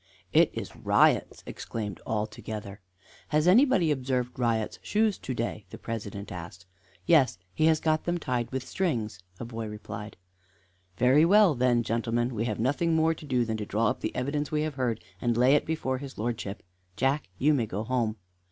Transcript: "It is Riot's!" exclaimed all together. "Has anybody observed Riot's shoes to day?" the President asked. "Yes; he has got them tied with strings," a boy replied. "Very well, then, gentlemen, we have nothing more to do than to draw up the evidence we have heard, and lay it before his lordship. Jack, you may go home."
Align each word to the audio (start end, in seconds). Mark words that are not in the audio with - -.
"It 0.33 0.49
is 0.55 0.75
Riot's!" 0.75 1.43
exclaimed 1.45 2.01
all 2.07 2.25
together. 2.25 2.81
"Has 3.27 3.47
anybody 3.47 3.91
observed 3.91 4.39
Riot's 4.39 4.79
shoes 4.81 5.19
to 5.19 5.35
day?" 5.35 5.67
the 5.69 5.77
President 5.77 6.31
asked. 6.31 6.65
"Yes; 7.05 7.37
he 7.53 7.67
has 7.67 7.79
got 7.79 8.05
them 8.05 8.17
tied 8.17 8.51
with 8.51 8.67
strings," 8.67 9.19
a 9.39 9.45
boy 9.45 9.67
replied. 9.67 10.17
"Very 10.97 11.23
well, 11.23 11.53
then, 11.53 11.83
gentlemen, 11.83 12.33
we 12.33 12.45
have 12.45 12.59
nothing 12.59 12.95
more 12.95 13.13
to 13.13 13.27
do 13.27 13.45
than 13.45 13.57
to 13.57 13.65
draw 13.67 13.89
up 13.89 13.99
the 13.99 14.15
evidence 14.15 14.51
we 14.51 14.63
have 14.63 14.73
heard, 14.73 15.03
and 15.21 15.37
lay 15.37 15.53
it 15.53 15.67
before 15.67 15.99
his 15.99 16.17
lordship. 16.17 16.63
Jack, 16.97 17.29
you 17.37 17.53
may 17.53 17.67
go 17.67 17.83
home." 17.83 18.15